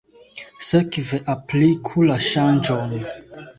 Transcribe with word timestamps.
Sekve, 0.69 1.19
apliku 1.35 2.07
la 2.09 2.19
ŝanĝon. 2.31 2.99